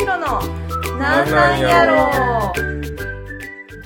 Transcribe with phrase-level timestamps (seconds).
[0.00, 0.40] ひろの
[0.98, 2.54] なんなんやろ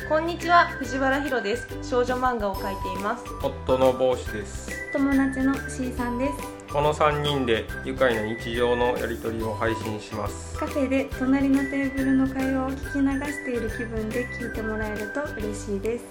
[0.08, 1.66] こんにちは藤原ひろです。
[1.82, 3.24] 少女漫画を描いています。
[3.42, 4.70] 夫の帽子です。
[4.92, 6.72] 友達の C さんです。
[6.72, 10.56] この3人で愉快な日常のやり取りを配信します。
[10.56, 16.04] カフェで隣のテーブルの会話を聞き流している気分で聞いてもらえると嬉しいです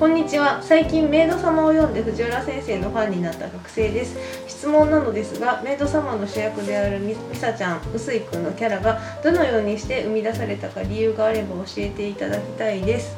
[0.00, 0.60] こんにちは。
[0.60, 4.18] 最近メイド様を読んで藤原先生のファンになった学生です。
[4.48, 13.16] 質問なのですがメイド様の主役であるみさちゃん臼井くんのキャラがどのようにして生み出されたか理由があれば教えていただきたいです。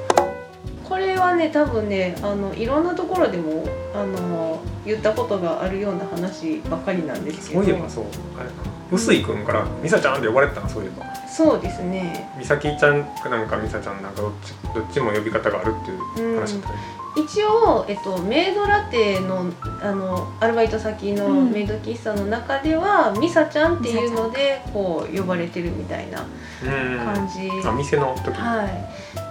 [0.84, 3.64] これはね多分ねあのいろんなところでも
[3.94, 7.62] あの言ったことがあるような話ばっかりなんですけど。
[7.62, 8.04] そういえばそう。
[8.38, 8.50] あれ
[8.90, 10.68] 臼井君から「美沙ちゃん」って呼ばれてたの？
[10.68, 11.06] そういえば。
[11.26, 12.30] そうですね。
[12.38, 16.74] 美咲ちゃんかなんか美沙ちゃんなんかどっちどっちも呼び方があるっていう話だったね、
[17.16, 21.50] 一応、えっと、メイドラテのあのアルバイト先のうん。
[21.50, 26.24] メイド喫茶の中では、ミサちゃんっていうのでこう呼ばれてるみたいな
[26.64, 26.98] うん。
[27.04, 28.64] 感じ、あ店の時、は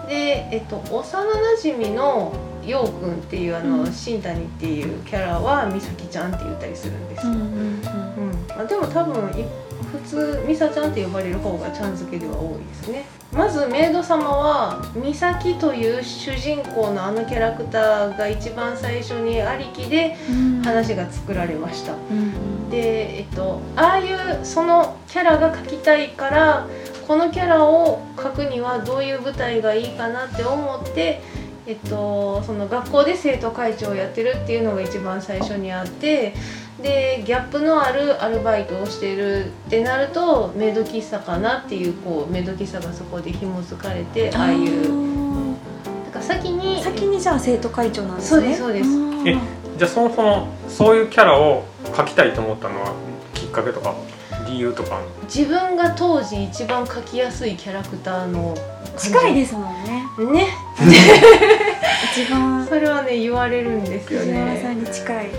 [0.05, 0.09] い。
[0.09, 3.91] で、えっと、幼なじみのようくんっていうあの、うん。
[3.91, 8.14] 新谷っていうキャラは美咲ちゃんって言ったりするんですよ、んうんま
[8.49, 9.45] あ、でも多分い
[9.91, 13.05] 普通美沙ちゃんって呼ばれる方がちゃん付けでは多いですね。
[13.33, 20.61] まずメイド様は美咲という主人公のあのキャラクターが一番最初にありきでうん。
[20.63, 21.93] 話が作られました。
[21.93, 22.69] うん。
[22.69, 26.67] でえっとああいうそのキャラが描きたいから
[27.07, 31.21] このキャラを描くにはどういう舞台がいいかなって思って
[31.67, 36.35] えっと、その学校で生徒会長をやってるっていうのが一番最初にあって
[36.81, 44.83] でギャップのあるアルバイトをしてるってなるとメイド喫茶かなっていうこうメイド喫茶がそこで紐づかれてああいう。
[46.05, 48.55] だから先に先にじゃあ生徒会長なんですね。
[48.55, 49.23] そうですそうです。
[49.23, 49.37] んえ
[49.77, 52.93] じゃあそもそもそういうキャラを描きたいと思ったのは
[53.33, 53.95] きっかけとか
[54.47, 58.55] 理由とか自分が当時一番描きやすいキャラクターの
[58.97, 60.03] 近いですもんね。
[60.17, 60.47] すね。
[62.13, 62.65] 一番。
[62.67, 65.29] それはね言われるんですよ藤原さんねに近い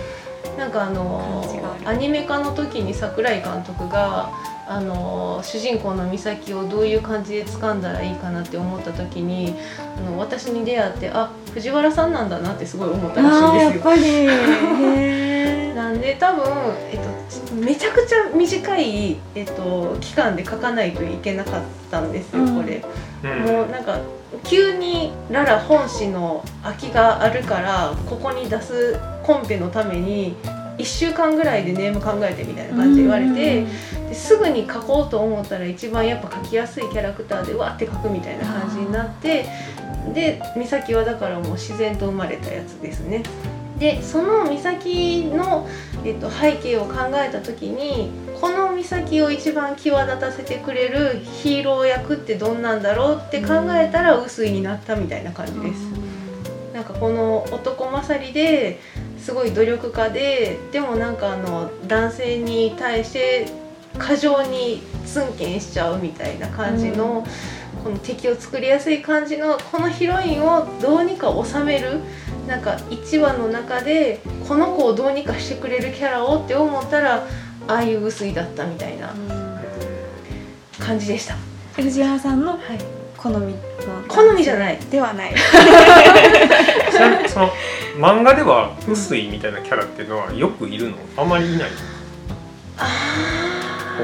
[0.56, 1.44] なんかあの
[1.84, 4.30] アニメ化の時に桜井監督が
[4.68, 9.54] あの主人公の美咲をどういう感じで掴んだらいいかなって思った時に
[9.96, 13.70] あの私に出会ってあ藤原さんなんだなってすごい思ったらしいんですよ。
[13.70, 14.02] やっぱり。
[14.98, 15.74] へー。
[15.76, 16.44] なんで多分、
[16.90, 22.62] えっと、めちゃくちゃ短い、えっと、期間で書かないといけなかったんですよ、うん。
[22.62, 22.82] これ。
[23.22, 23.44] うん。
[23.44, 23.98] もうなんか
[24.42, 30.36] 急にララ本誌の空きがあるからここに出すコンペのために
[30.78, 33.64] 1週間ぐらいでネーム考えてみたいな感じで言われて
[34.08, 39.46] ですぐに書こうと思ったら一番やっぱ書きやすいキャラクターでわって書くみたいな感じになって
[40.14, 43.22] で美咲はだからもう自然と生まれたやつですね。
[43.78, 45.68] でその美咲の、
[46.02, 48.10] えっと、背景を考えた時に
[48.40, 56.06] この美咲を一番際立たせてくれるヒーロー役ってどんなんだろうって考えたら薄いになったみたいな感じです。
[56.72, 58.80] なんかこの男勝りで
[59.18, 63.46] すごい努力家ででもなんかあの男性に対して
[63.98, 67.26] 過剰にツンケンしちゃうみたいな感じの、
[67.82, 72.00] この敵を作りやすい感じのこのヒロインをどうにか収める
[72.46, 77.26] なんか1話の中でこの子をどうにかしてくれるキャラをって思ったら
[77.68, 79.14] ああいう薄いだったみたいな
[80.78, 81.36] 感じでした。
[81.76, 82.60] 藤原さんのはい、
[83.16, 83.58] 好みの。
[84.08, 84.78] 好みじゃない。
[84.90, 85.34] ではない。
[86.90, 87.50] ちなみにその
[87.96, 90.96] 漫画では臼井みたいなキャラっていうのはよくいるの？
[91.16, 91.70] あんまりいない？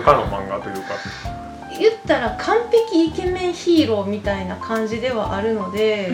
[0.04, 0.82] 他の漫画というか。
[1.78, 6.12] 言ったら完璧イケメンヒーローみたいな感じではあるので、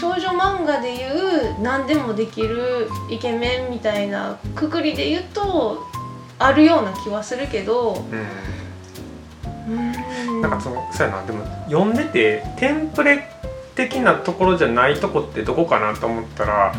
[0.00, 5.86] 少女漫画でいう何でもできるイケメンみたいなくくりで言うと
[6.38, 8.26] あるような気はするけどうんうん
[10.40, 11.24] なんかそのそうやな。
[11.24, 13.28] でも読んでてテンプレ
[13.74, 16.74] 的なところじゃないとこってどこかなと思ったら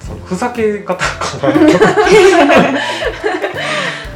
[0.00, 1.54] そのふざけ方かな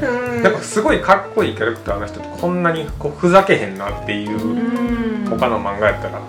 [0.03, 5.26] うん なんかすごいかっこいいキャラクターの人ってこんなにこうふざけへんなっていううん。
[5.29, 6.20] 他の漫画やったら。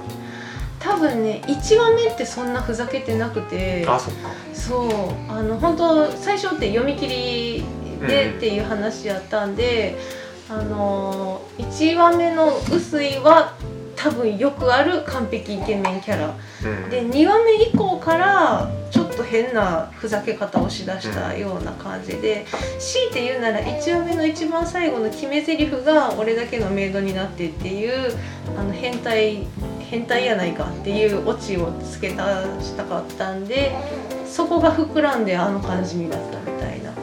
[0.80, 3.85] 多分ね1話目ってそんなふざけてなくて。
[3.88, 4.30] あそっか。
[4.53, 5.31] そう。
[5.31, 7.65] あの本当最初って読み切り
[8.07, 9.97] でっていう話やったんで、
[10.49, 13.53] あの1話目の臼井は
[13.97, 16.27] 多分よくある完璧イケメンキャラ。
[16.29, 16.89] うん。
[16.89, 22.45] で2話目以降からちょっと変なふざけ方をしだしたような感じで
[22.79, 28.15] 強いて言うなら1話目の一番最後の決め台詞が「俺だけのメイドになって」っていう
[28.57, 29.45] あの変態
[29.79, 33.75] 変態やないかっていうオチをつけたしたかったんで
[34.25, 36.94] そこが膨らんであの感じになったみたいな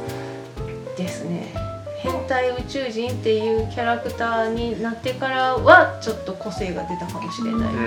[0.96, 1.63] ですね
[2.05, 7.85] 変態宇宙人っていうキャラクターになってからはちょっと個性が出たかもしれない、うん。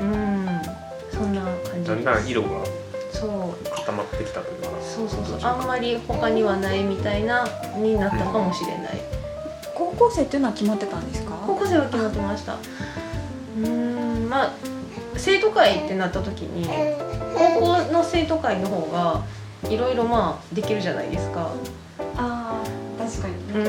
[0.00, 0.14] う
[0.46, 0.62] ん、
[1.12, 2.48] そんな感じだんだん色が
[3.12, 4.68] そう固まってきたというか。
[4.80, 5.38] そうそうそう。
[5.42, 7.46] あんまり他にはないみたいな
[7.76, 9.00] になったかもしれない。
[9.74, 11.32] 高校生っていうのは決まってたんですか？
[11.46, 12.54] 高校生は決まってました。
[12.54, 14.28] うーん。
[14.30, 14.52] まあ
[15.16, 16.66] 生徒会ってなった時に
[17.36, 19.22] 高校の生徒会の方が
[19.68, 21.52] いろいろまあできるじゃないですか。
[22.16, 22.39] ああ
[23.54, 23.64] うん。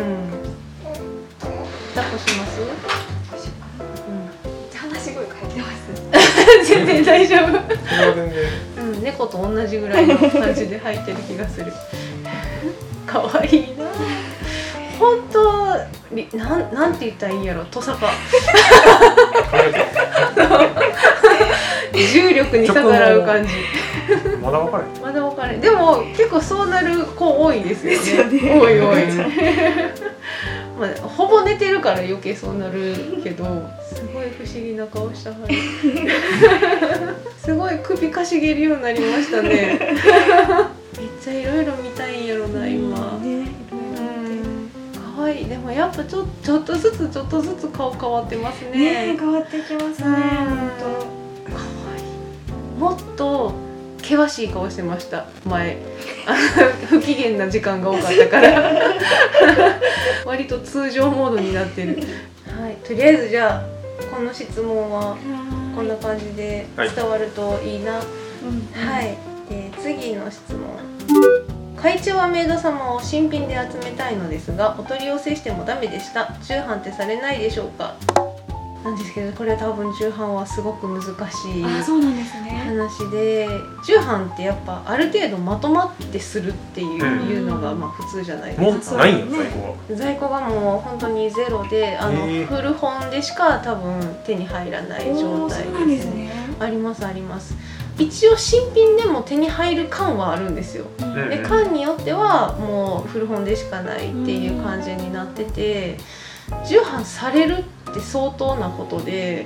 [1.96, 2.62] 抱っこします、
[4.76, 5.90] 話し声変えてます。
[5.90, 7.48] うん、全然大丈夫。
[8.78, 11.74] うん、猫と同じぐらいの感じで入ってる気がする。
[13.08, 13.86] 可愛いな。
[15.00, 15.78] 本当
[16.16, 18.12] りなんなんて言ったらいいんやろ、トサカ。
[21.94, 23.54] 重力に逆らう感じ。
[24.42, 25.60] まだ分からへんまだわかる。
[25.60, 27.98] でも結構そうなる子多いですよね。
[27.98, 29.06] ですよね多い多い。
[30.80, 33.44] まあほぼ寝てるから余計そうなるけど、
[33.94, 35.56] すごい不思議な顔したはる。
[37.44, 39.80] すごい首かしげるようになりましたね。
[40.98, 43.20] めっちゃいろいろ見たいんやろな今。
[43.20, 43.48] ね
[45.18, 49.18] 可愛いでもやっぱちょちょっとずつちょっとずつ顔変わってますねね。
[49.20, 50.18] 変わってきますねうん本
[51.46, 51.60] 可
[51.94, 53.54] 愛いもっと
[54.02, 55.78] 険しい顔してました前。
[56.90, 58.72] 不機嫌な時間が多かったから。
[60.26, 62.00] 割と通常モードになってる。
[62.60, 62.76] はい。
[62.86, 65.16] とりあえずじゃあこの質問は
[65.74, 66.90] 当こんな感じではい。
[66.90, 69.18] 伝わるといいな、うんはい、
[69.50, 70.62] で次の質問。
[71.82, 76.36] 会長はメイド様を新品で集めたいのですがお取り寄せしてもダメでした。
[76.44, 77.96] 重版ってされないでしょうか？
[78.84, 82.50] なんですけどこれは多分重版はすごく難しいあそうなんですね。
[82.66, 83.48] 話で
[83.86, 87.48] 重版ってやっぱある程度まとまってするっていう,、うん。
[87.48, 88.64] のがまあ普通じゃないですか。
[88.64, 89.76] もうないんやそう最後は。
[89.92, 96.32] 在庫がもう本当にゼロであの、古本でしか多分手に入らない状態ですね。
[96.60, 97.54] ありますあります。
[98.00, 100.86] 一応新品でも手に入る缶はあるんですよ。
[101.00, 101.30] うん。
[101.30, 105.98] で缶によってはもう古本でしかないっていう感じになってて
[106.66, 109.46] 重版されるって相当なことで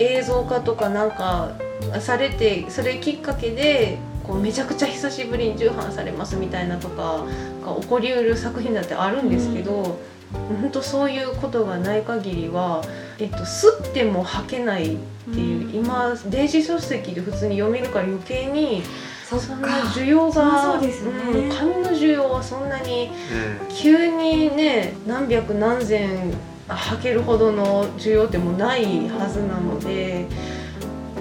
[0.00, 1.52] 映像化とかなんか
[2.00, 7.26] されてそれきっかけでこうめちゃくちゃ久しぶりに重版されますみたいなとか
[7.64, 9.98] が起こりうる作品だってあるんですけど、
[10.32, 12.82] 本当そういうことがない限りは、
[13.18, 14.98] えっと、吸っても吐けないっ
[15.32, 15.74] ていう、うん。
[15.74, 18.82] 今電子書籍で普通に読めるから余計に
[19.24, 21.48] そんなか需要がそうですよね。
[21.48, 26.32] うん紙の需要はそんなにう急にね何百何千
[26.68, 30.26] 履けるほどの需要ってもうないはずなので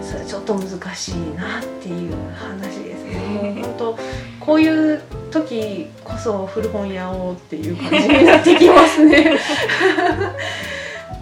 [0.02, 3.20] それちょっと難しいなっていう話ですね。
[3.20, 3.98] も う本当
[4.40, 5.02] こういう
[5.32, 9.38] 時こそ古本屋をっていう感じになってきますね。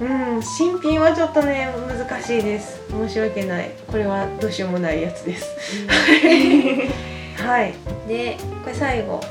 [0.02, 0.04] う
[0.40, 2.82] ん、新品はちょっとね難しいです。
[2.90, 3.72] 申し訳ない。
[3.88, 5.56] これはどうしようもないやつです。
[7.38, 7.74] はい。
[8.08, 9.22] で、これ最後。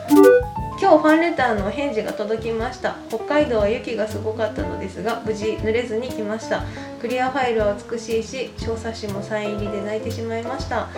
[0.80, 2.96] 今日ファンレターの返事が届きました。
[3.10, 6.62] 北海道は雪がすごかったのですが無事濡れずに来ました。
[7.02, 10.88] クリアファイルは美しいし小冊子もサイン入りで泣いてしまいました。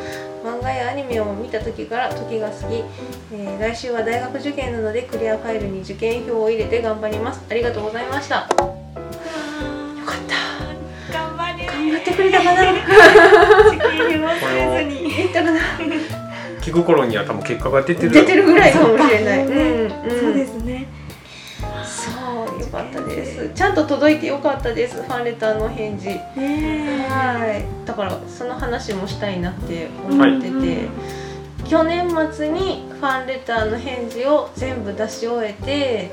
[0.45, 2.85] 漫画やアニメを見た時から時が好き、
[3.35, 7.45] えー来週は大学受験なのでクリアファイルに受験票を入れて頑張ります。
[7.51, 8.37] ありがとうございました。
[8.37, 8.69] よかっ
[10.29, 11.13] た。
[11.13, 11.67] 頑張れ。
[11.67, 12.63] 頑張ってくれたかな。
[12.71, 13.79] 地
[14.13, 15.11] 球を忘れずに。
[15.27, 16.22] いったかな
[16.63, 19.83] 聞く頃には多分結果が出てる出てるぐらいかもしれない、そううん。
[19.83, 20.87] うん、そうですね。
[21.85, 23.51] そうよかったです。
[23.55, 25.03] ちゃんと届いてよかったです。
[25.03, 26.07] ファンレターの返事。
[26.09, 27.87] ねはい。
[27.87, 30.89] だからその話もしたいなって思ってて、
[31.69, 36.11] 去年末にファンレターの返事を全部出し終えて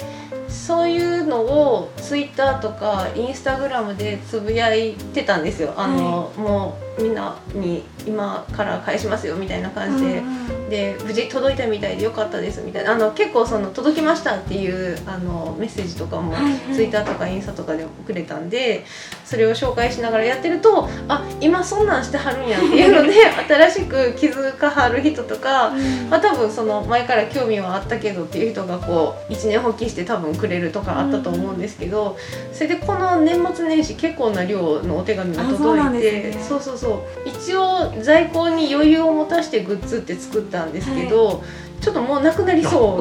[0.48, 5.74] そういうのをツイッターとかインスタグラムでつぶやいてたんですよ。
[5.78, 10.24] あの、もうみんなに今から返しますよみたいな感じで、
[10.70, 16.60] で無事届いたみたいでよかったですみたいなあの結構その届きましたっていうあのメッセージとかもはいはい。
[16.74, 18.86] ツイッターとかインスタとかでもくれたんで
[19.26, 23.14] それを紹介しながらやってるとあ今そんなんしてはるんやっていうので
[23.48, 25.74] 新しく気づかはる人とか、
[26.10, 32.18] まあ、多分その前から興味はあったけどっていう人がこう一年発起して多分くれるとかあったと思うんですけど、
[32.54, 36.44] それでこの年末年始結構な量のお手紙が届いてですね。
[36.44, 41.44] そうそうそう一応在庫に余裕を持たしてグッズって作ったんですけど、
[41.80, 42.98] ちょっともうなくなりそ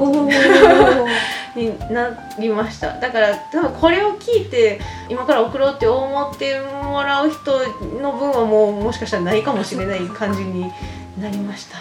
[1.57, 3.01] うになりました。
[3.01, 7.59] だから多分これを聞いて今から送ろうって思ってもらう人
[8.01, 10.71] の分はもうもしかしたらないかもしれない感じに
[11.21, 11.79] なりました。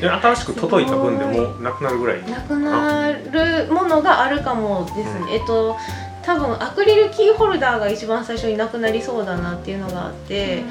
[0.00, 2.30] で新しく届いた分でもうなくなるぐらい。
[2.30, 5.28] なくなるものがあるかもですね、うん。
[5.30, 5.76] えっと
[6.24, 10.64] 多分アクリルキーホルダーが一番最初になくなりそうだなっていうのがあって、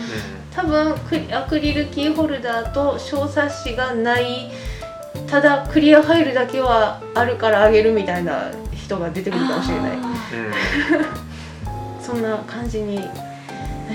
[0.52, 4.52] 多分クリアクリルキーホルダーと小冊子がない
[5.28, 9.98] ただクリアファイルだけはあるからあげるみたいな人が出てくるかもしれない。
[12.02, 13.04] そんな感じにな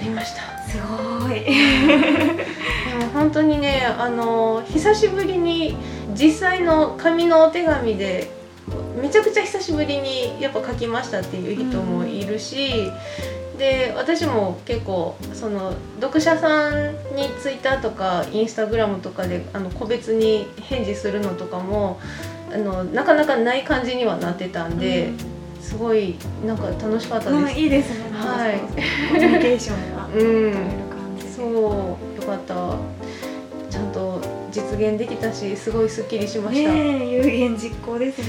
[0.02, 0.42] りました。
[0.68, 1.40] すごい。
[1.44, 5.76] でも本当にねあの久しぶりに
[6.14, 8.30] 実際の紙のお手紙で
[9.00, 12.90] めちゃくちゃ久しぶりにやっぱ書きましたっていう人もいるし、
[13.58, 22.00] で私も結構その読者さんにツイッターとかインスタグラムとかであの個別に返事するのとかも
[22.52, 25.12] あのなかなかない感じにはなってたんで、
[25.60, 27.58] すごいなんか楽しかったうんです。
[27.58, 28.10] いいですね。
[28.12, 28.58] はい。
[28.58, 28.66] コ
[29.14, 30.12] ミュニケーションがうん。
[30.12, 31.30] 取れる感じで。
[31.30, 32.76] そうよかった。
[33.70, 34.17] ちゃんと
[34.58, 38.24] 実現できたしすごいすっきりしました、ねえ有言実行ですね。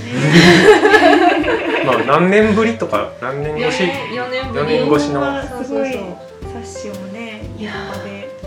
[1.85, 5.99] まあ何年ぶりとか何年越し？4年ぶ四り年越しのそうそうすごいそ
[6.61, 7.71] 冊子もねいや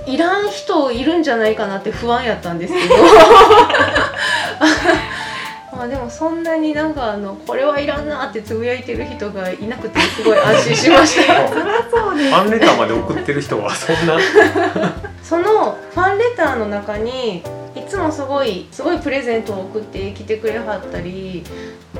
[0.06, 2.94] いらん人いるんじゃないかなって不安やったんですけど。
[5.72, 11.48] まあでもそんなになんかあのこれはいらんなってつぶやいてる人がいなくてすごい安心しました。
[11.48, 14.18] ファンレターまで送ってる人はそんな。
[15.22, 17.42] そのファンレターの中に
[17.74, 21.42] いつもすごいすごいプレゼントを送ってきてくれはったり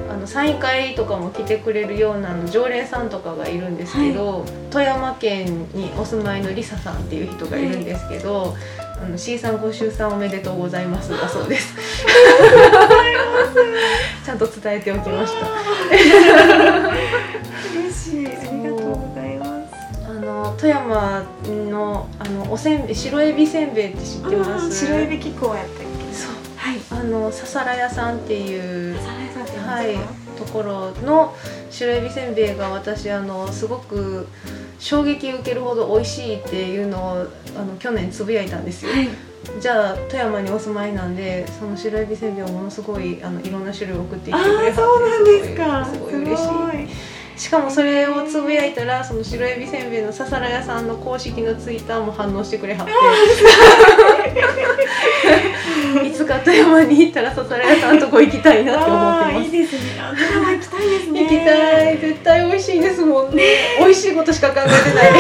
[0.09, 8.55] あのサイン会とかも来てくれるようなあの常連さんとかがいるんですけど、富山県にお住まいのりささんっていう人がいるんですけど、
[9.03, 11.75] あの C さんご出産おめでとうございますだそうです。
[14.25, 15.47] ちゃんと伝えておきました。
[17.79, 19.22] 嬉しいありがとうございますあ
[20.53, 21.25] の富山
[21.71, 24.65] のあのおせんべい白エビせんべいって知ってます？
[24.67, 26.15] うん白エビ機構やったっけ？
[26.15, 26.33] そう。
[26.57, 29.97] はいあのささら屋さんっていうサラエさんってはい
[30.39, 31.35] ところの
[31.71, 34.29] 白エビせんべいが私あのすごく
[34.79, 37.11] 衝撃受けるほど美味しいっていうのを
[37.57, 38.93] あの去年つぶやいたんですよ。
[38.93, 39.09] はい
[39.61, 47.12] じゃあ富山にお住まいなんでその白エビせんべいをものすごいあのいろんな種類送ってきてくれはってそうなんですかすごいすごい嬉しい。
[47.43, 52.93] しかもそれをつぶやいたらその白エビせんべいのささら屋さんの公式のツイッターも反応してくれはって。
[56.07, 59.45] いつか富山に行ったらささら屋さんとこ行きたいなって思あってます。
[59.45, 60.01] ーいいですね。
[60.01, 61.23] あ富山行きたいですね。
[61.25, 61.99] 行きたい。
[61.99, 63.43] 絶対美味しいですもんね。
[63.81, 65.13] 美味しいことしか考えてない。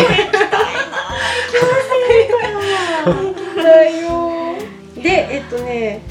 [3.04, 4.54] 行きたいよ。
[4.94, 6.02] でえっとね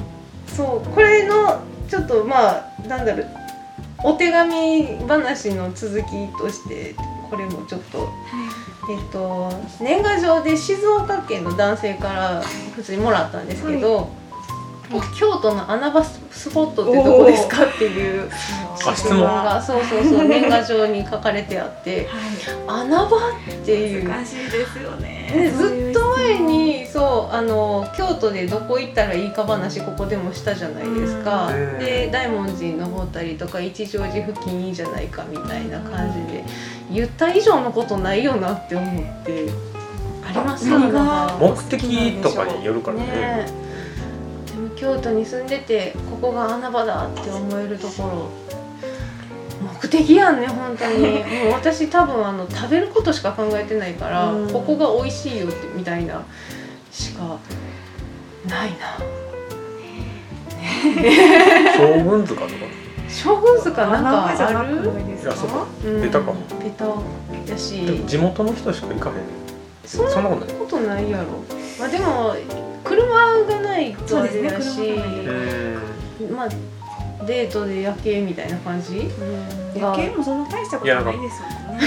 [0.45, 3.40] そうこれのちょっとまあなんだろう
[4.03, 6.95] お手紙話の続きとして
[7.29, 8.09] これもちょっと
[8.89, 12.41] えっと年賀状で静岡県の男性から
[12.75, 14.09] 普通にもらったんですけど、
[15.17, 18.29] 京都の穴場スポットってどこですかっていう
[18.85, 19.21] あ質問。
[19.21, 22.09] がそうそうそう 年賀状に書かれてあって
[22.67, 23.19] 穴場っ
[23.63, 24.09] ていう。
[24.09, 31.79] 難しいですよねずっと前にそうあの京都でどこ行ったらいいか話ここでもしたじゃないですか、うん。
[31.79, 36.43] で大文字登ったりとか一乗寺付近いいじゃないかみたいな感じで
[36.91, 39.49] 言った以上のことないよなって思って
[40.23, 43.05] あります何が穴場目的とかによるからね。
[43.05, 43.45] ね。
[44.47, 48.40] でも京都に住んでてここが穴場だって思えるところ
[49.83, 51.19] 目的やんね本当に。
[51.43, 54.51] もう私多分あの食べることしか考えてないから、うん。
[54.51, 56.23] ここが美味しいよってみたいな
[56.91, 57.39] しか
[58.47, 58.97] ないな。
[61.75, 62.53] 将軍塚とか？
[63.09, 64.77] 将軍塚なんかある？
[65.01, 66.01] いですいやそうかうん。
[66.01, 66.35] ベタかも。
[66.63, 66.85] ベタ
[67.51, 68.05] やし。
[68.05, 69.15] 地元の人しか行かへん。
[69.85, 70.55] そんなことない。
[70.55, 71.25] ことないやろ。
[71.79, 72.35] まあでも
[72.83, 76.25] 車がないとあれやし、そうですね車がない。
[76.29, 76.49] うんまあ
[77.25, 79.09] デートで夜景みたいな感じ？
[79.75, 81.83] 夜景もそんな大したことないですもんね。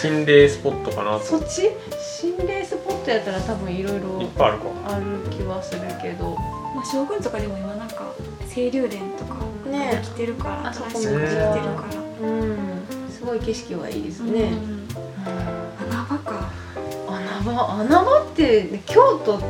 [0.02, 1.24] 心霊スポットかなと。
[1.24, 1.70] そっち？
[2.20, 6.36] 心霊スポットやったら多分いろいろいっぱいあるかある気はするけど。
[6.74, 8.12] まあ将軍とかでも今なんか
[8.52, 9.36] 清流殿とか
[9.70, 10.00] ね。
[10.02, 12.28] できてるから、あそこ新しくできてるから。
[12.28, 12.86] うん。
[13.10, 14.48] すごい景色はいいですね、うん。
[14.48, 14.88] うん。
[15.90, 16.50] 穴場か、
[17.08, 17.72] 穴場？
[17.80, 19.44] 穴場ってね京都って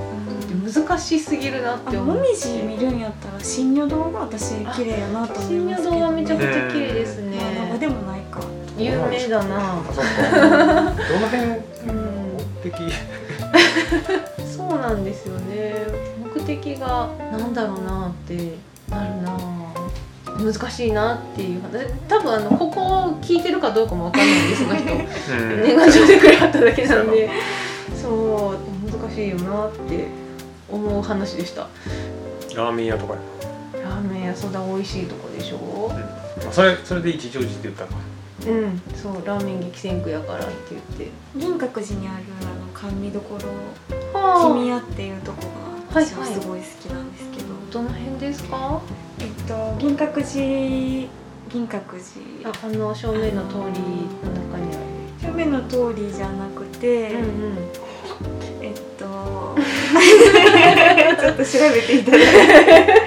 [0.75, 7.39] 難しすぎるなっあて思うもみじ見るんやったら新如堂が私綺麗やなと思い新ますけど如堂はめちゃくちゃ綺麗ですね。
[7.63, 8.41] 穴場でもないか。
[8.79, 9.57] 有名だな。
[9.81, 12.37] あそどの辺うん。
[12.65, 12.75] 目的？
[14.57, 15.75] そうなんですよね。
[16.35, 18.55] 目的がなんだろうなって
[18.89, 19.39] なるな。
[20.53, 21.63] 難しいなっていう。
[21.63, 24.93] 話多分あのここを聞いてるかどうかもわかんないんですその人。
[24.95, 27.29] う ん 年賀状でくれはっただけなんで。
[28.01, 28.91] そう。
[28.91, 30.22] 難しいよなって
[30.73, 31.69] 思う話でした。
[32.57, 33.21] ラーメン屋とかや。
[33.83, 35.89] ラーメン屋そだ美味しいとこでしょ？
[35.89, 37.91] な、うん、それそれで一乗寺って言ったの？
[37.91, 37.97] か
[38.47, 38.81] うん。
[38.95, 41.11] そうラーメン激戦区やからって言って。
[41.37, 43.49] 銀閣寺にあるあの甘味どころ
[44.19, 45.43] は君屋っていうとこ
[45.93, 48.81] がはい私はすごい好きなんですけど、どの辺ですか？
[49.21, 51.09] えっと銀閣寺
[51.51, 52.01] 銀閣
[52.43, 52.51] 寺。
[52.51, 54.75] ああの正面の通りの中に
[55.21, 57.59] あ正面の通りじゃなくて、るうんうん。
[57.59, 57.82] えっと
[61.21, 63.03] ちょっと調べていただいて。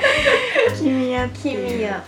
[0.82, 2.04] 君屋っていう君や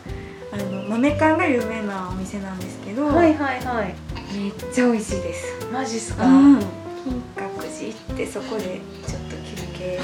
[0.51, 3.95] あの豆缶が有名なお店なんですけど、はいはいはい。
[4.37, 5.55] めっちゃ美味しいです。
[5.71, 6.59] マジっすか、うん。
[7.03, 9.99] 金閣寺行ってそこでちょっと休憩。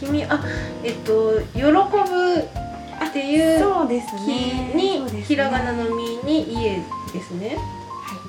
[0.00, 0.44] 君あ
[0.82, 1.74] えっと喜ぶ
[3.08, 5.22] っていうそうです木ねにね。
[5.22, 6.80] ひらがなの「み」に「家」
[7.12, 7.56] ですね。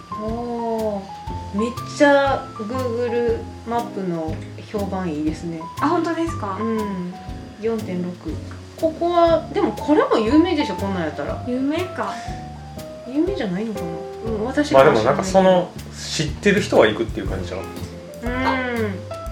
[0.09, 1.25] はおー。
[1.59, 4.35] めっちゃ Google マップの
[4.77, 5.57] 評判いいですね。
[5.57, 7.13] いあ本当ですか、うん。
[7.61, 8.35] 4.6
[8.77, 11.43] ここはでもこれも有名でしょこんなんやったら。
[11.47, 12.13] 有名か。
[13.07, 13.87] 有名じゃないのかな、
[14.25, 17.65] うん、私まあでがもなんかその知ってる人は行くっていう感じじゃんうん。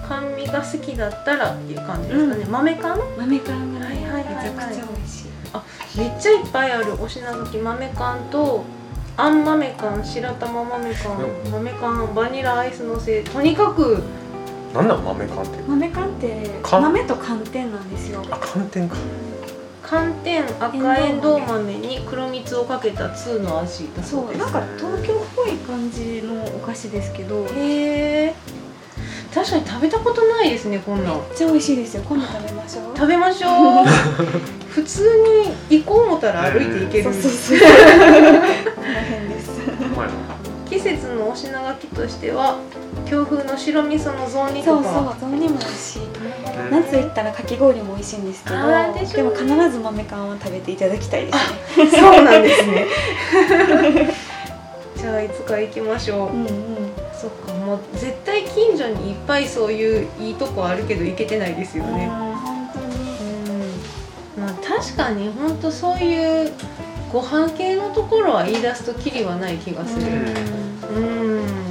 [0.08, 4.34] 甘味が好きだったらっていう感じですかね、豆缶豆缶がね、はいはいはいはい。
[4.36, 5.98] めちゃくちゃ美味しい。
[5.98, 6.92] めっちゃいっぱいある。
[6.94, 8.64] お品書き豆缶と
[9.16, 14.02] あん豆缶白玉豆缶う豆缶バニラアイスのせとにかく
[14.74, 15.62] なんなん豆缶って。
[15.68, 16.82] 豆缶って缶？
[16.82, 18.24] 豆と寒天なんですよ。
[18.28, 18.96] あ寒天か。
[19.84, 24.10] 寒天赤えんどう豆に黒蜜をかけた通の味だそです。
[24.10, 27.46] そううなんか東京っぽい感じのお菓子ですけど。
[27.54, 28.34] へえ。
[29.32, 31.14] 確かに食べたことないですねこんなん。
[31.14, 32.02] めっちゃ美味しいですよ。
[32.08, 32.96] 今度食べましょう。
[32.96, 33.86] 食べましょう。
[34.74, 35.08] 普通
[35.70, 37.58] に行こう思ったら歩いて行ける、そうそうそう。
[37.62, 37.66] こ
[38.82, 39.50] の辺です。
[40.68, 42.58] 季節のお品書きとしては
[43.14, 45.16] 京風の白味噌の雑煮そうとか。
[45.18, 51.86] そう雑煮も美味しいうん夏行ったらかき氷も美味しいんですけどでも必ず豆缶は食べていただきたいですね。
[51.86, 52.86] そうなんですね。
[54.96, 56.48] じゃあいつか行きましょう、うんうん。
[57.12, 62.10] そっかもう絶対近所にいっぱいそういういいとこあるけど行けてないですよね。
[62.10, 62.86] うん本当に。
[64.38, 64.44] うん。
[64.44, 66.52] まあ確かに本当そういう
[67.12, 70.06] ご飯系のところは言い出すときりはない気がする。
[70.96, 71.63] うん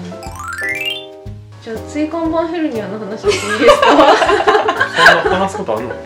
[1.63, 3.87] じゃあ椎間板ヘルニアの話していいですか？
[3.87, 5.95] そんな話すことあんの？
[5.95, 5.97] い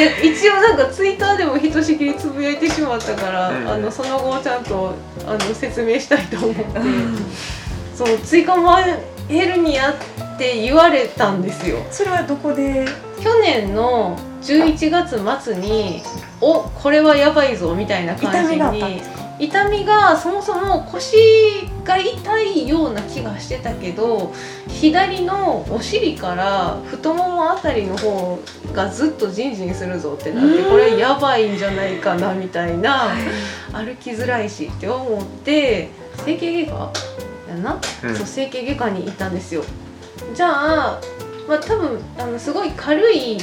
[0.00, 3.68] や一応なんかツイッターでもひとしきりつぶやいてしまったから、うん。
[3.68, 6.64] あのその後ちゃんとあの説明したいと思って、
[7.94, 9.94] そう椎間板ヘルニアっ
[10.38, 11.78] て言われたんですよ。
[11.92, 12.84] それはどこで？
[13.22, 16.02] 去年の11月末に
[16.40, 19.25] おこれはやばいぞみたいな感じ痛みがあったんにですか？
[19.38, 21.16] 痛みがそもそも腰
[21.84, 24.32] が痛いような気がしてたけど
[24.68, 28.38] 左のお尻から太ももあたりの方
[28.72, 30.70] がずっとジンジンするぞってなってうん。
[30.70, 33.14] これやばいんじゃないかなみたいな
[33.72, 35.90] 歩きづらいしって思って
[36.24, 36.92] 整形外科
[37.48, 38.16] やな、うん。
[38.16, 39.62] そう整形外科に行ったんですよ。
[40.34, 41.00] じゃあ
[41.46, 43.38] まあ多分あのすごい軽いえ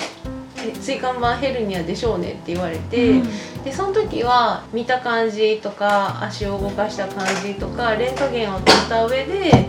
[0.82, 3.63] 椎間板ヘルニアでしょうねって言われて、うん。
[3.63, 9.67] でその時は見た感じとか足を動かした感じとかレントゲンを取った上で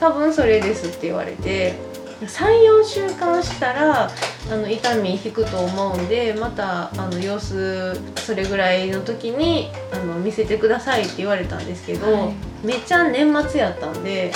[0.00, 1.74] 多分それですって言われて
[2.20, 4.10] 34週間したら
[4.50, 12.34] あの痛み引くと思うんでまたあの様子それぐらいの時にあの見せてくださいって言われたんですけど、はい。
[12.66, 14.32] めっちゃ年末やったんで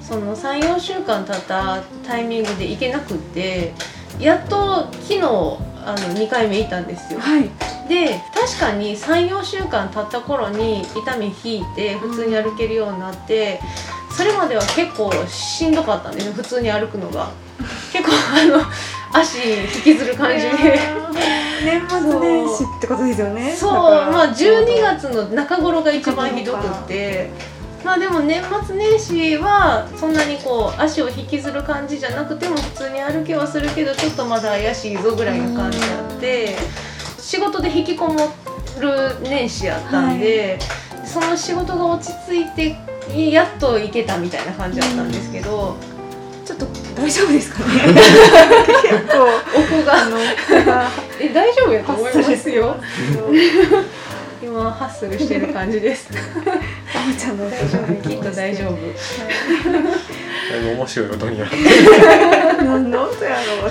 [0.00, 3.72] その34週間経ったタイミングで行けなくって
[4.20, 7.20] やっと昨日あの2回目行ったんですよ。
[7.20, 7.50] はい。
[7.88, 13.60] で確かに34週間経った頃に痛み引いて普通に歩けるようになって、
[14.16, 17.30] それまでは結構しんどかったんですよ普通に歩くのが。
[17.92, 20.78] 結構あの足引きずる感じで。
[21.64, 23.54] 年末年始ってことですよね。
[23.54, 27.30] そうまあ12月の中頃が一番ひどくって
[27.84, 36.56] まあでも年末年始はそんなにこう足を引きずる感じじゃなくても普通に歩けはするけどちょっとまだ怪しいぞぐらいの感じあって
[37.18, 38.32] 仕事で引きこも
[38.80, 40.58] る年始やったんで、
[41.04, 42.76] その仕事が落ち着いて
[43.30, 45.76] やっと行けたみたいな感じだったんですけど、
[46.44, 46.66] ちょっと
[46.96, 47.66] 大丈夫ですかね？
[48.82, 49.28] 結構。
[49.56, 50.18] 奥があの
[50.48, 50.90] 毛が。
[51.20, 52.76] え大丈夫やと思いますよ。
[52.76, 52.80] あ
[54.44, 56.10] 今ハッスルしてる感じです。
[56.12, 58.72] おちゃんの大丈夫きっと大丈夫。
[58.72, 58.78] だ
[60.58, 61.50] いぶ面白いことになる
[62.58, 63.70] 何 の音やろうっ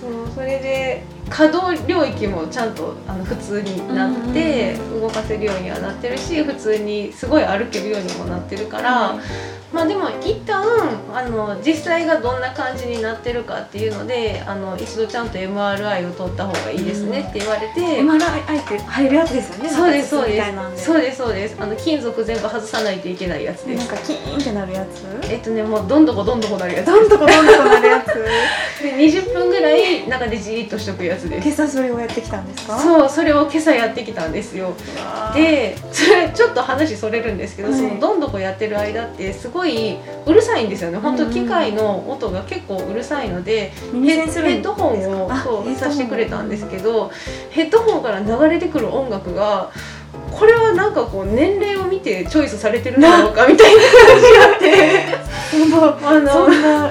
[0.00, 9.14] そうそれで可動領域もちゃんとあの普通になって動かせるようにはなってるし普通にすごい歩けるようにもなってるから、
[9.72, 10.64] まあでも一旦
[11.14, 19.70] あの実際がどんな感じになってるかっていうのであの一度ちゃんと MRI を取った方がいいですねって言われて、MRI って入るやつですよね。
[19.70, 20.42] そうですそうで
[20.76, 20.84] す。
[20.84, 21.56] そうですそうです。
[21.60, 23.78] あの金属全部外さないといけないやつです。
[23.78, 25.04] なんかキーンってなるやつ？
[25.30, 26.86] えっとねもうどんどこどんどこなるやつ。
[26.86, 28.06] どんどこどんどこなるやつ。
[28.82, 31.46] で20分ぐらい中でじーっとしとくやつです。
[31.46, 32.76] 今朝それをやってきたんですか？
[32.76, 34.72] うそうそれを今朝やってきたんですよ。
[35.34, 37.78] でそれちょっと話それるんですけど、はい。
[37.78, 40.98] そのどんどこやってる間ってすごいうるさいんですよね。
[40.98, 47.10] 本当機械の音が結構うるさいので、耳ヘッドホンをあそうさせてくれたんですけど
[47.50, 49.70] ヘッドホンから流れてくる音楽が
[50.30, 55.20] これはなんかこう年齢を見てチョイスされてるんだろうかみたいな感じがあって。
[56.06, 56.90] あのそんな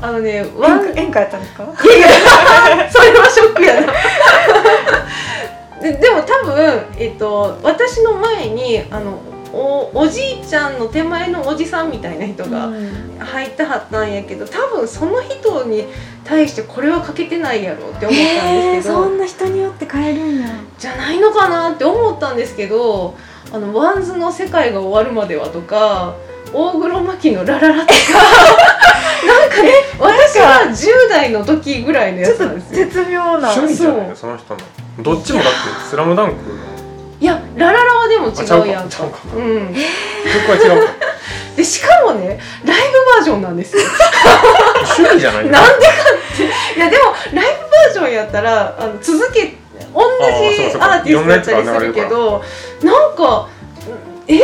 [0.00, 1.64] あのねワン演歌やったんですか？
[1.84, 2.08] いやいや
[2.90, 3.92] それはショックやな。
[5.82, 9.18] ででも多分、えっと、私の前にあの
[9.58, 12.70] おおじいちゃんの手前のおじさんみたいな人が
[13.18, 15.84] 入ってはったんやけど多分その人に
[16.24, 20.48] 対してこれはかけてないやろって思ったんですけど、そんな人によって変えるんや。
[20.78, 23.16] じゃないのかなって思ったんですけど
[23.52, 26.14] 「あの WANDS の世界が終わるまでは」とか
[26.52, 27.94] 大黒摩季の「ラララ」とか
[29.26, 32.86] なんかね私は10代の時ぐらいのやつなんですよ。
[32.86, 33.50] 絶妙な。
[33.50, 33.96] 趣味じゃない？
[33.98, 34.60] そうのその人の。
[35.00, 35.58] どっちもだって
[35.90, 36.40] 「スラムダンクの
[37.20, 38.88] いやラララはでも違うやん。
[38.88, 39.18] かうか。
[39.34, 40.92] うん、曲は違うか。
[41.56, 43.82] でしかもねライブバージョンなんですよ。
[44.96, 45.50] 趣味じゃないの？
[45.50, 46.44] なんでかって。
[46.78, 47.04] いやでも
[47.34, 49.56] ライブバージョンやったらあの続け
[49.92, 52.44] 同じアーティストやったりするけど
[52.82, 53.48] なんか
[54.28, 54.40] え？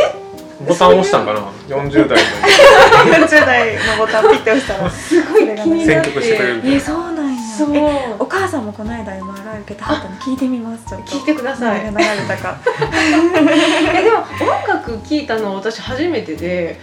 [0.67, 4.89] ボタン押したんかな？40代40 代のボタンピッて押したら。
[4.89, 5.85] すごい気になって。
[5.85, 7.24] 選曲してくれるえそうな
[7.57, 7.75] そう。
[7.75, 10.85] えお母さんもこの間 MRI 受けたはったの聞いてみます。
[10.87, 11.11] ちょっと。
[11.11, 11.81] 聞いてください。
[11.81, 12.57] 流れたか。
[13.95, 16.79] えでも音楽聴いたのは私初めてで。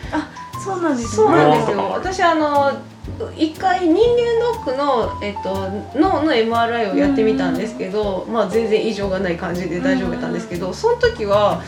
[0.64, 1.16] そうなんですね。
[1.16, 1.90] そうなんですよ。
[1.90, 2.72] 私あの
[3.36, 3.98] 一回人間
[4.40, 11.60] ドックの、えっと、脳の MRI をやってみたんですけど、まあ、全然異常がない感じで大丈夫だったんですけど、その時は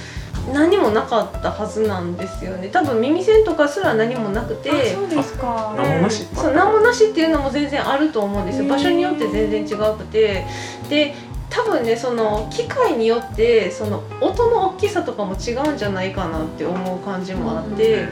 [0.52, 2.68] 何もなかったはずなんですよね。
[2.68, 4.70] 多分耳栓とかすら何もなくて。
[4.70, 5.74] あそうですか。
[5.76, 6.26] 何もなし。
[6.34, 8.68] そう何もなしっていうのも全然あると思うんですよ。
[8.68, 10.44] 場所によって全然違くて。
[10.88, 11.14] で
[11.54, 18.08] 多分ねその機械によってその音の大きさとかも違うんじゃないかなって思う感じもあって、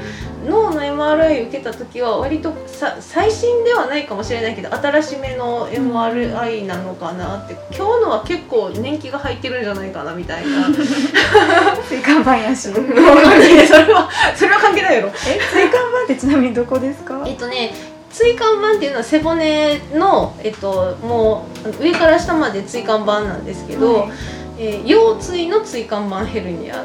[0.47, 10.69] 脳の MRI 受けた時は割とさ最新ではないかもしれないけど新しめの MRI なのかなって今日のは結構年季が入ってるんじゃないかなみたいな。
[11.89, 15.11] 椎間板やしそれはそれは関係ないやろ。
[15.15, 17.25] 椎間板ってちなみにどこですか？
[17.27, 17.73] えっとね
[18.13, 24.13] 椎間板っていうのは背骨の、えっと、もう上から下まで椎間板なんですけど、はい。
[24.59, 26.85] えー腰椎の椎間板ヘルニア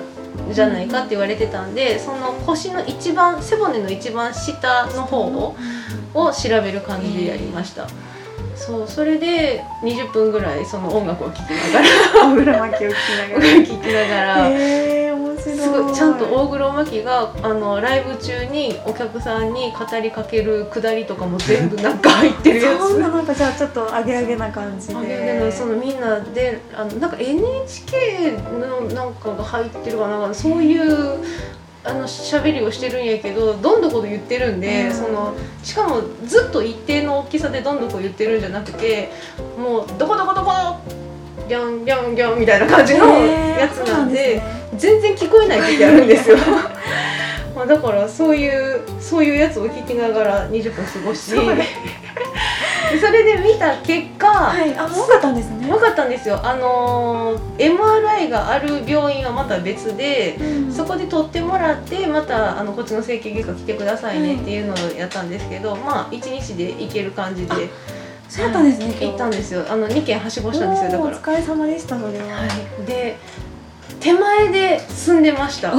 [0.51, 5.55] じゃないかって言われてたんでその腰の一番背骨の一番下の方を
[6.13, 7.87] を調べる感じでやりました。
[8.55, 13.65] そうそれで20分ぐらいその音楽を聴きながら 大黒巻きを聞きながら。
[13.65, 15.16] 聴きながら
[15.55, 15.93] すごい。
[15.93, 22.79] ちゃんと大黒摩季があのライブ中にお客さんに語りかけるくだりとかも全部なんか入ってるやつ。
[22.79, 31.19] そんななんかじゃあちょっとアゲアゲな感じあででもそのみんなであのなんか NHK のなんかが入ってるかなそういう
[31.83, 34.93] あの喋りをしてるんやけどどんどこで言ってるんで、うん。
[34.93, 35.33] その
[35.63, 39.09] しかもずっと一定の大きさでどんどこ言ってるんじゃなくて
[39.57, 40.51] もうどこどこどこ
[41.47, 44.56] ギャンギャンギャンみたいな感じのやつなんで。
[44.77, 46.37] 全然聞こえない時あるんですよ。
[47.55, 51.31] まあだからそういうそういうやつを聞きながら20分過ごし。
[52.99, 54.73] それで見た結果、はい。
[54.77, 55.67] あもう分かったんですね。
[55.67, 56.39] 分かったんですよ。
[56.41, 60.71] あのー MRI がある病院はまた別でうん。
[60.71, 67.69] そこで取ってもらってまたあのこっちの整形外科来てくださいねっていうのをやったんですけど、まあ1日で行ける感じで。
[68.29, 69.65] そうやったんですね行ったんですよ。
[69.69, 71.17] あの2軒はしごしたんですよだから。
[71.17, 73.17] お疲れ様でしたそれは、はい、で
[73.99, 75.73] 手前で住んでました。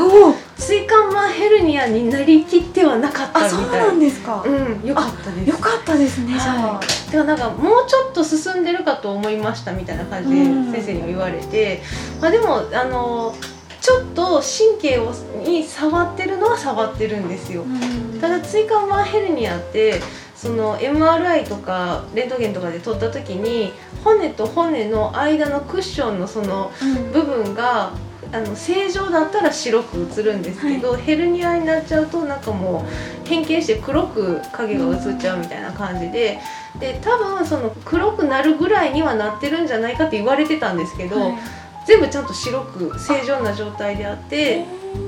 [0.58, 5.50] 椎間板ヘルニアになりきってはなかったあそうみたいなんですか、うんよかったです。
[5.50, 10.72] よかったですね、はい、でもなんかもうちょっと進んでるかと思いましたみたいな感じでうん。
[10.72, 11.80] 先生には言われて、
[12.20, 13.34] まあ、でもあの
[13.80, 15.12] ちょっと神経を
[15.46, 17.62] に触ってるのは触ってるんですよ。
[17.62, 18.20] うん。
[18.20, 20.00] ただ椎間板ヘルニアって
[20.34, 23.72] その MRI とかレントゲンとかで撮った時に
[24.04, 27.12] 骨と骨の間のクッションのそのうん。
[27.12, 27.92] 部分が
[28.30, 32.84] あの正常だったら白く映るんですけど、ヘルニアになっちゃうとなんかも
[33.24, 36.38] う変形して黒く影が映っちゃうみたいな感じで
[36.78, 41.38] で多分その黒くなるぐらいにはなってるんじゃないかって言われてたんですけど、はい。
[41.86, 44.64] 全部ちゃんと白く正常な状態であって。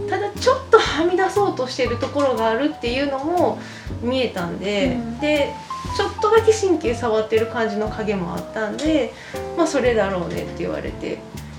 [0.08, 3.58] ただちょっとはみ出そうとしてるところがあるっていうのも
[4.02, 5.20] 見えたんで、うん。
[5.20, 5.54] で
[5.96, 9.12] ちょっとだけ神経触ってる感じの影もあったんで
[9.56, 11.18] まあそれだろうねって言われて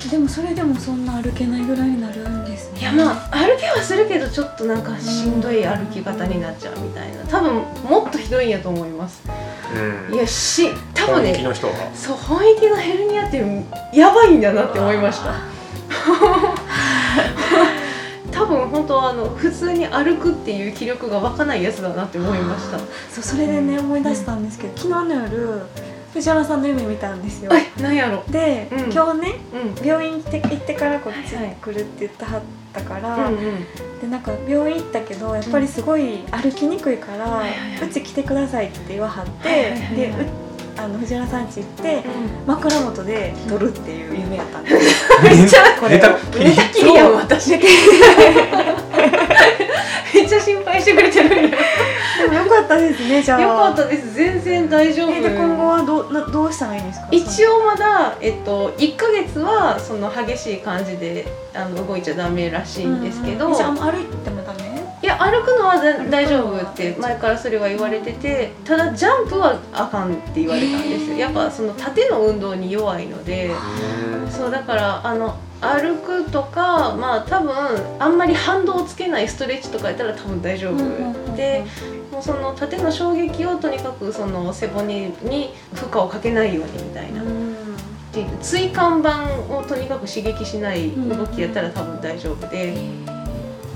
[0.10, 2.80] でもそれでもそんな歩けないぐらいになるんですね。
[2.80, 7.24] いやまあ歩けはするけどちょっとなんかしんどい歩き方になっちゃうみたいな。
[7.26, 7.54] 多分
[7.90, 9.22] もっとひどいんやと思います。
[10.10, 10.16] うん。
[10.16, 11.74] いやし多分ね本気の人は。
[11.94, 13.44] そう本域のヘルニアって
[13.94, 15.36] やばいんだなって思いました。
[18.32, 22.80] 多分本当あの普通に歩くっていう気力が湧かないやつだなって思いました。
[23.14, 25.62] そうそれでね思い出したんですけど昨日の夜
[26.14, 27.52] 藤原さんの夢見たんですよ。
[27.54, 28.24] えなんやろ？
[28.30, 28.92] で、うん。
[28.92, 29.36] 今日ね
[29.80, 29.86] うん。
[29.86, 32.42] 病院行って行ってからこっちはいはい来るって言ってはっ
[32.74, 33.42] たから、うんうん。
[34.02, 37.90] でなんか病院行ったけどやっぱりすごい歩きにくいから、はいはいはい。
[37.90, 39.96] うち来てくださいって言わはって、はいはいはいはい。
[39.96, 40.14] でう
[40.78, 42.04] あの藤原さん家行って、
[42.48, 45.06] 枕元で撮るっていう夢やったんです。
[45.24, 47.52] めっちゃ寝たきり寝たきりやん私
[50.14, 51.30] めっちゃ心配してくれてる。
[51.30, 51.38] で
[52.28, 53.42] もよかったですねじゃあ。
[53.42, 54.14] よかったです。
[54.14, 55.12] 全然大丈夫。
[55.12, 57.08] えで今後はどどうしたらいいんですか？
[57.12, 64.72] 一応まだ、えっと、1ヶ月はその激しい感じであの動いちゃダメらしいんですけど、じゃあ歩いてもダメ？
[65.04, 65.78] いや歩くのは
[66.12, 71.10] 大丈夫って前からそれは言われててただジャンプはあかんって言われたんです。
[71.10, 73.50] よやっぱその縦の運動に弱いので
[74.30, 77.54] そうだからあの歩くとかまあ多分
[78.00, 81.64] あんまり反動をつけないストレッチとかやったら多分大丈夫、で
[82.12, 87.26] もうその縦の衝撃をとにかくその背骨に負荷をかけないようにみたいな、っ
[88.12, 92.76] ていう椎間板をとにかく刺激しない動きやったら多分大丈夫で、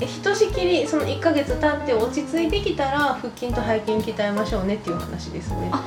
[0.02, 5.70] えひとしきりその1ヶ月経って落ち着いてきたら腹筋と背筋鍛えましょうねっていう話ですね。
[5.72, 5.84] あ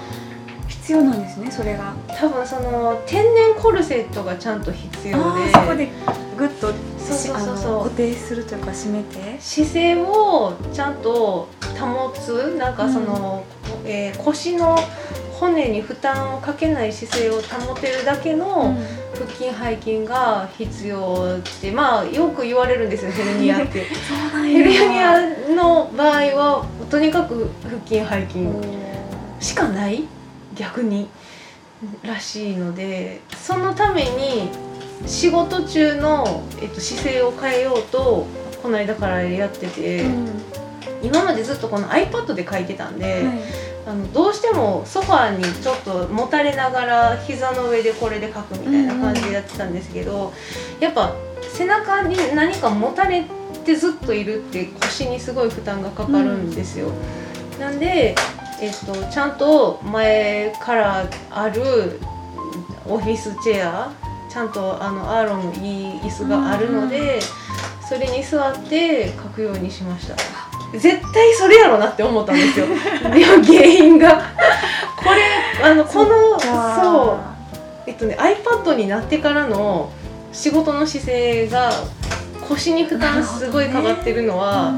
[0.88, 1.92] 必要なんですねそれが。
[2.18, 5.52] 多分その天然コルセットがちゃんと必要で。
[5.52, 5.90] そこで
[6.38, 9.38] グッとそうそうそう固定するというか締めて。
[9.38, 11.46] 姿勢をちゃんと
[11.78, 13.44] 保つなんかその、
[13.84, 14.78] えー腰の
[15.38, 18.74] 骨に負担をかけない姿勢を保てるだけの
[19.14, 23.84] 腹筋背筋が必要ってまあよく言われるんですよ ヘルニアって。
[23.84, 25.20] ヘルニア
[25.54, 28.48] の場合はとにかく腹筋背筋
[29.38, 30.04] しかない
[30.58, 31.08] 逆に
[32.02, 34.50] らしいのでそのために
[35.06, 38.26] 仕事中の、えっと、姿勢を変えようと
[38.62, 40.28] この間からやってて、うん。
[41.02, 43.68] 今までずっとこの iPad で書いてたんで、はい。
[43.86, 50.32] あのどうしてもソファーにちょっともたれながら膝の上でこれで書くみたいな感じでやってたんですけど、
[50.80, 51.14] やっぱ
[51.54, 53.24] 背中に何かもたれ
[53.64, 56.90] てずっといるって腰にすごい負担がかかるんですよ。
[57.58, 58.14] なんで、
[58.60, 62.00] えっと、ちゃんと前からある
[62.86, 63.92] オフィスチェア
[64.28, 67.20] ちゃんとあのアーロンのいい椅子があるので、
[67.88, 70.16] それに座って書くようにしました。
[70.76, 72.66] 絶対それやろなって思ったんですよ。
[73.02, 74.22] でも原因が。
[74.98, 75.22] これ
[75.64, 77.18] あのこのそう。
[77.86, 79.90] えっとね iPad になってからの
[80.32, 81.72] 仕事の姿勢が
[82.46, 84.74] 腰に負担すごいかかってるのは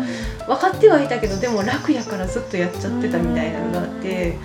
[0.50, 4.36] 分かってはいたけどでも楽やからずっとやっちゃってたみたいなのがあって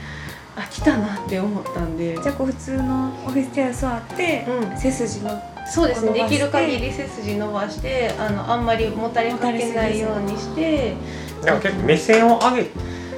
[0.56, 2.14] あ来たなって思ったんで。
[2.22, 4.78] じゃあこう普通のオフィスチェア座って、うん。
[4.78, 5.32] 背筋の
[5.68, 10.94] そうですねできる限り背筋伸ばしてあのあんまりもたれかけないようにして。
[11.42, 12.64] だから結構目線を上げ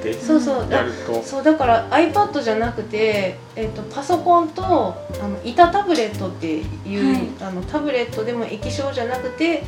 [0.02, 0.70] てそうそう。
[0.72, 6.62] やるとそうだから iPad じゃなくて、えっとパソコンとあの板タブレットってい
[6.96, 7.28] う、はい。
[7.40, 9.62] あのタブレットでも液晶じゃなくて、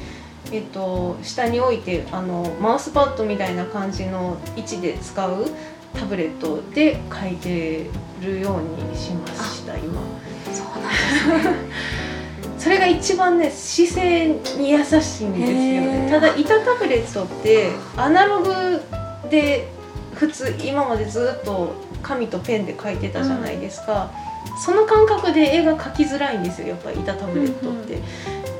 [0.52, 5.46] えっと下に置いてあのマウスパッドみたいな感じの位置で使う
[5.94, 7.86] タブレットで書いて
[8.20, 10.00] るようにしました今。
[10.52, 11.54] そうなんですね。
[12.58, 14.26] それが一番ね姿勢
[14.58, 16.10] に優しいんですよへねー。
[16.10, 18.82] ただ板タブレットってアナログ
[19.30, 19.68] で
[20.14, 21.72] 普通今までずっと
[22.02, 24.10] 紙とペンで書いてたじゃないですか、
[24.62, 27.98] その感覚で絵が描きづらいんですよやっぱり板タブレットって、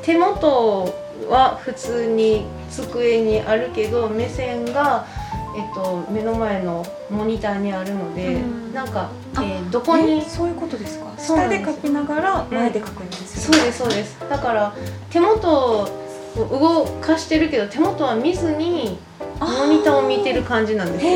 [0.02, 5.06] 手元は普通に机にあるけど目線が、
[5.56, 8.74] えっと、目の前のモニターにあるので、うん。
[8.74, 11.06] なんか、あえーどこにえそういうことですか？
[11.18, 14.18] 下で書きながら前で書くんですよ、そうですそうです。
[14.28, 14.74] だから
[15.10, 15.88] 手元を
[16.36, 18.98] 動かしてるけど手元は見ずに
[19.40, 21.12] モニターを見てる感じなんですよ。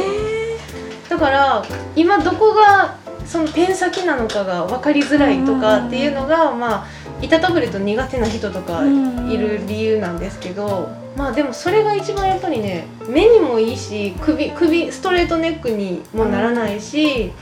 [1.09, 2.97] だから今どこが
[3.27, 6.87] そのペン先なのかが分かりづらいとかっていうのがまあ
[7.23, 17.33] 板タブレット苦手な人とかいる理由なんですけどまあでもそれが一番やっぱりね目にもいいし首首ストレートネックにもならないし、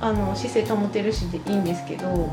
[0.00, 2.30] あの姿勢保てるしでいいんですけど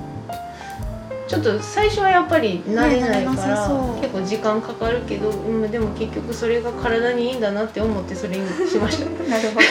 [1.29, 3.69] ちょっと最初はやっぱり慣れないから、
[4.01, 9.05] 結構時間かかるけど、うん、でも結局それが体にいいんだなって思ってそれにしました。
[9.29, 9.65] なるほど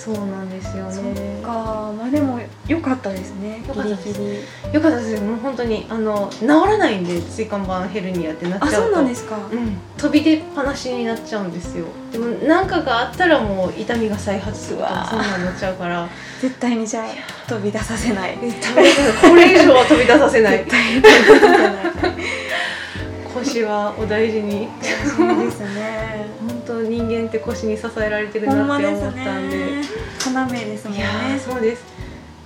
[0.00, 1.92] そうなんですよそっねか。
[1.94, 3.62] まあでも良かったですね。
[3.68, 4.30] 良かったですギリギ
[4.70, 4.74] リ。
[4.74, 5.20] よかったです。
[5.22, 8.76] もう本当にあの治らないんで椎間板ヘルニアってなっちゃうと。
[8.78, 11.84] あそうなんですか、うん、飛び出っぱなしになっちゃうんですよ。
[12.12, 16.08] でも何かがあったらもう痛みが再発するそんなんなっちゃうから。
[16.40, 17.06] 絶対にじゃあ
[17.46, 18.38] 飛び出させない。
[18.38, 20.58] これ以上は飛び出させない。
[20.60, 22.20] 絶対に飛び出させない
[23.34, 24.68] 腰はお大事に。
[25.04, 26.26] そうですね。
[26.40, 29.56] 本当人間って腰に支えられてるなって思ったんで。
[29.58, 30.98] 要ですもんね。
[30.98, 31.84] いやーそうです。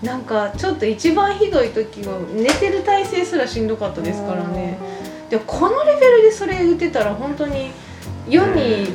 [0.03, 4.79] なんかちょっと一番ひどい時は寝てる体勢すらしんどかったですからね。
[5.31, 7.71] でもこのレベルでそれ打てたら本当に
[8.29, 8.89] 世に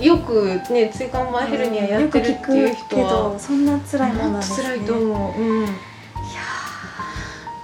[0.00, 4.68] よくね椎間板ヘルニアやってるっていう人はどそんな辛いものなんですね。
[4.68, 5.70] 辛いと思う、うん、いや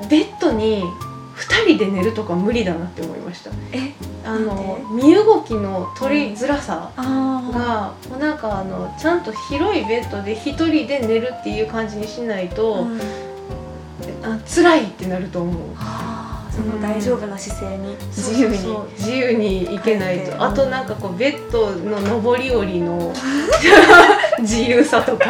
[0.01, 0.09] ー。
[0.09, 0.85] ベッドに
[1.37, 3.51] 2人で寝るとか無理だなって思いました。
[3.73, 3.92] え
[4.25, 13.01] あの身動きの取りづらさあが、もうなんかあのちゃんと広いベッドで1人で寝るっていう感じにしないあ、と、うん。
[14.23, 15.57] あ辛いってなると思う。
[16.51, 17.97] その大丈夫な姿勢に。
[18.09, 18.57] 自由に。
[18.99, 20.42] 自由に行けないと。
[20.42, 23.12] あとなんかこうベッドの上り下りの
[24.40, 25.27] 自由さとか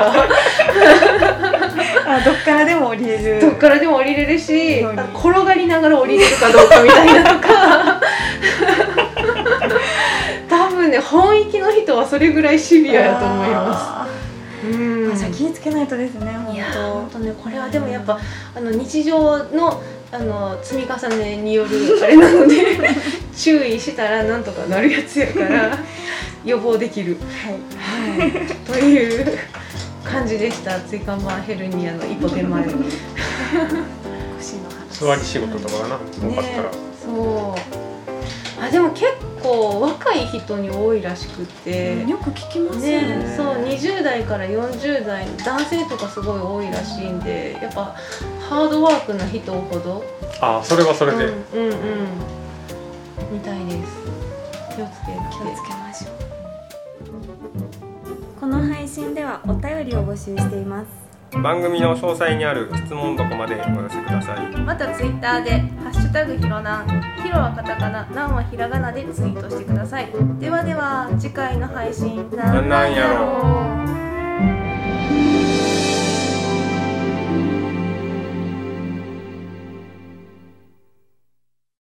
[2.07, 3.41] あどっからでも降りれる。
[3.41, 4.81] どっからでも降りれるし
[5.15, 8.01] 転がりながら降りれるかどうかみたいなとか。
[10.49, 14.67] 多分ね本域の人はそれぐらいシビアやと思います。
[14.67, 15.13] すうん。
[15.13, 16.33] あじゃあ気をつけないとですね
[16.75, 18.19] 本当ねこれはでもやっぱ
[18.55, 21.71] あの日常のあの積み重ねによる
[22.03, 22.55] あれなので
[23.35, 25.79] 注意したらなんとかなるやつやから
[26.45, 28.21] 予防できる、はい。
[28.21, 28.33] はい、
[28.67, 29.39] という
[30.05, 30.81] 感じでした。
[30.81, 32.65] 椎間板ヘルニアの一歩手前。
[34.91, 36.01] 座り仕事とかがな多
[36.35, 36.73] かったら、
[37.05, 38.63] そう。
[38.63, 39.07] あでも結
[39.43, 43.17] 構若い人に多いらしくって、よく聞きますよね。
[43.17, 47.97] ね、そう20代から40代男性とかすごい多いらしいんでやっぱ
[48.49, 50.05] ハードワークな人ほど。
[50.41, 51.73] ああそれはそれで、うんうんうん。
[53.33, 54.03] みたいです。
[54.77, 55.82] 気をつけ気をつけましょうこ
[58.53, 60.89] の配信ではお便りを募集しています。
[61.43, 64.55] 番組の詳細にある質問箱までお寄せください。
[64.59, 65.51] またツイッターで
[65.83, 66.87] 「ハッシュタグひろなん」
[67.23, 70.09] ひろはカタカナ、なんはひらがなでツイートしてください。
[70.39, 74.02] ではでは次回の配信なんなんやろ